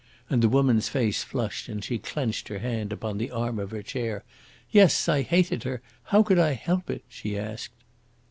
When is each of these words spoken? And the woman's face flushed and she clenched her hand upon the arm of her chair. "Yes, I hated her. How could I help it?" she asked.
And 0.31 0.41
the 0.41 0.49
woman's 0.49 0.89
face 0.89 1.23
flushed 1.23 1.69
and 1.69 1.83
she 1.83 1.99
clenched 1.99 2.47
her 2.47 2.57
hand 2.57 2.91
upon 2.91 3.19
the 3.19 3.29
arm 3.29 3.59
of 3.59 3.69
her 3.69 3.83
chair. 3.83 4.23
"Yes, 4.71 5.07
I 5.07 5.21
hated 5.21 5.61
her. 5.61 5.83
How 6.05 6.23
could 6.23 6.39
I 6.39 6.53
help 6.53 6.89
it?" 6.89 7.03
she 7.07 7.37
asked. 7.37 7.75